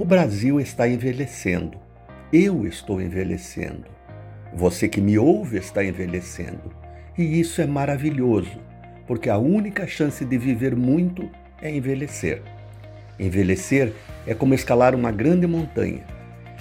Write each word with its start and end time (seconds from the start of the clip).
O 0.00 0.04
Brasil 0.04 0.60
está 0.60 0.88
envelhecendo. 0.88 1.76
Eu 2.32 2.64
estou 2.64 3.02
envelhecendo. 3.02 3.86
Você 4.54 4.88
que 4.88 5.00
me 5.00 5.18
ouve 5.18 5.58
está 5.58 5.84
envelhecendo. 5.84 6.72
E 7.18 7.40
isso 7.40 7.60
é 7.60 7.66
maravilhoso, 7.66 8.60
porque 9.08 9.28
a 9.28 9.36
única 9.36 9.88
chance 9.88 10.24
de 10.24 10.38
viver 10.38 10.76
muito 10.76 11.28
é 11.60 11.68
envelhecer. 11.68 12.42
Envelhecer 13.18 13.92
é 14.24 14.34
como 14.34 14.54
escalar 14.54 14.94
uma 14.94 15.10
grande 15.10 15.48
montanha. 15.48 16.04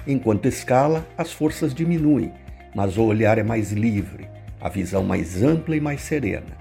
Enquanto 0.08 0.48
escala, 0.48 1.08
as 1.16 1.32
forças 1.32 1.76
diminuem, 1.76 2.34
mas 2.74 2.98
o 2.98 3.04
olhar 3.04 3.38
é 3.38 3.44
mais 3.44 3.72
livre, 3.72 4.28
a 4.60 4.68
visão 4.68 5.04
mais 5.04 5.44
ampla 5.44 5.76
e 5.76 5.80
mais 5.80 6.02
serena. 6.02 6.58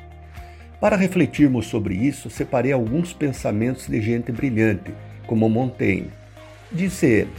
Para 0.79 0.95
refletirmos 0.95 1.69
sobre 1.69 1.95
isso, 1.95 2.29
separei 2.29 2.73
alguns 2.73 3.15
pensamentos 3.15 3.87
de 3.87 3.99
gente 4.03 4.31
brilhante, 4.31 4.93
como 5.27 5.49
Montaigne. 5.49 6.26
Disse 6.73 7.07
ele: 7.07 7.33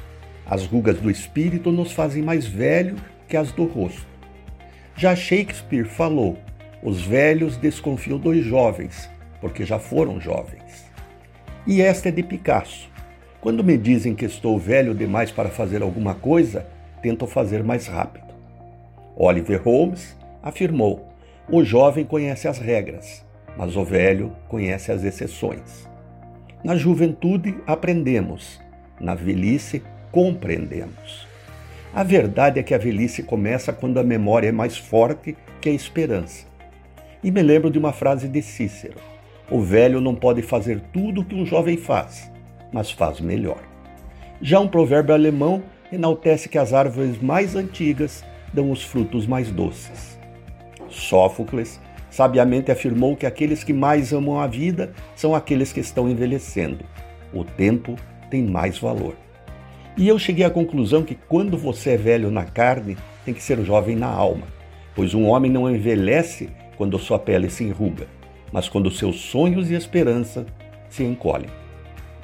as 0.45 0.65
rugas 0.65 0.97
do 0.99 1.11
espírito 1.11 1.71
nos 1.71 1.91
fazem 1.91 2.23
mais 2.23 2.45
velho 2.45 2.95
que 3.27 3.35
as 3.35 3.51
do 3.51 3.65
rosto. 3.65 4.07
Já 4.95 5.15
Shakespeare 5.15 5.85
falou: 5.85 6.37
os 6.81 7.01
velhos 7.01 7.57
desconfiam 7.57 8.17
dos 8.17 8.37
jovens, 8.43 9.09
porque 9.41 9.65
já 9.65 9.77
foram 9.77 10.21
jovens. 10.21 10.89
E 11.65 11.81
esta 11.81 12.09
é 12.09 12.11
de 12.11 12.23
Picasso. 12.23 12.89
Quando 13.41 13.63
me 13.63 13.77
dizem 13.77 14.15
que 14.15 14.25
estou 14.25 14.57
velho 14.57 14.95
demais 14.95 15.31
para 15.31 15.49
fazer 15.49 15.81
alguma 15.81 16.15
coisa, 16.15 16.65
tento 17.01 17.27
fazer 17.27 17.63
mais 17.63 17.87
rápido. 17.87 18.33
Oliver 19.15 19.61
Holmes 19.61 20.17
afirmou: 20.41 21.11
o 21.49 21.63
jovem 21.63 22.05
conhece 22.05 22.47
as 22.47 22.57
regras, 22.57 23.25
mas 23.57 23.75
o 23.75 23.83
velho 23.83 24.33
conhece 24.47 24.91
as 24.91 25.03
exceções. 25.03 25.87
Na 26.63 26.75
juventude 26.75 27.55
aprendemos, 27.67 28.59
na 28.99 29.15
velhice 29.15 29.83
compreendemos. 30.11 31.27
A 31.93 32.03
verdade 32.03 32.59
é 32.59 32.63
que 32.63 32.73
a 32.73 32.77
velhice 32.77 33.23
começa 33.23 33.73
quando 33.73 33.99
a 33.99 34.03
memória 34.03 34.49
é 34.49 34.51
mais 34.51 34.77
forte 34.77 35.35
que 35.61 35.69
a 35.69 35.73
esperança. 35.73 36.45
E 37.23 37.31
me 37.31 37.41
lembro 37.41 37.71
de 37.71 37.79
uma 37.79 37.91
frase 37.91 38.27
de 38.27 38.41
Cícero: 38.41 38.97
O 39.49 39.61
velho 39.61 39.99
não 39.99 40.13
pode 40.13 40.41
fazer 40.41 40.81
tudo 40.93 41.21
o 41.21 41.25
que 41.25 41.35
um 41.35 41.45
jovem 41.45 41.77
faz, 41.77 42.31
mas 42.71 42.91
faz 42.91 43.19
melhor. 43.19 43.61
Já 44.41 44.59
um 44.59 44.67
provérbio 44.67 45.13
alemão 45.13 45.63
enaltece 45.91 46.49
que 46.49 46.57
as 46.57 46.73
árvores 46.73 47.19
mais 47.21 47.55
antigas 47.55 48.23
dão 48.53 48.71
os 48.71 48.83
frutos 48.83 49.25
mais 49.25 49.51
doces. 49.51 50.19
Sófocles 50.89 51.79
sabiamente 52.09 52.71
afirmou 52.71 53.15
que 53.15 53.25
aqueles 53.25 53.63
que 53.63 53.73
mais 53.73 54.13
amam 54.13 54.39
a 54.39 54.47
vida 54.47 54.93
são 55.15 55.35
aqueles 55.35 55.73
que 55.73 55.79
estão 55.79 56.09
envelhecendo. 56.09 56.85
O 57.33 57.43
tempo 57.43 57.95
tem 58.29 58.43
mais 58.43 58.77
valor. 58.77 59.15
E 59.97 60.07
eu 60.07 60.19
cheguei 60.19 60.45
à 60.45 60.49
conclusão 60.49 61.03
que 61.03 61.15
quando 61.15 61.57
você 61.57 61.91
é 61.91 61.97
velho 61.97 62.29
na 62.29 62.45
carne, 62.45 62.97
tem 63.25 63.33
que 63.33 63.41
ser 63.41 63.63
jovem 63.63 63.95
na 63.95 64.07
alma, 64.07 64.47
pois 64.95 65.13
um 65.13 65.25
homem 65.25 65.51
não 65.51 65.69
envelhece 65.69 66.49
quando 66.77 66.99
sua 66.99 67.17
pele 67.17 67.49
se 67.49 67.63
enruga, 67.63 68.07
mas 68.51 68.69
quando 68.69 68.91
seus 68.91 69.19
sonhos 69.19 69.71
e 69.71 69.73
esperança 69.73 70.45
se 70.89 71.03
encolhem. 71.03 71.49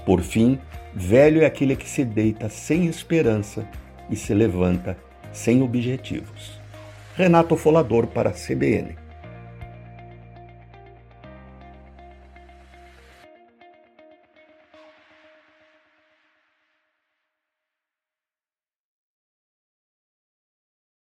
Por 0.05 0.21
fim, 0.21 0.59
velho 0.93 1.41
é 1.41 1.45
aquele 1.45 1.75
que 1.75 1.89
se 1.89 2.05
deita 2.05 2.47
sem 2.47 2.85
esperança 2.85 3.67
e 4.09 4.15
se 4.15 4.33
levanta 4.33 4.97
sem 5.31 5.63
objetivos. 5.63 6.61
Renato 7.15 7.55
Folador 7.55 8.07
para 8.07 8.29
a 8.29 8.33
CBN. 8.33 9.02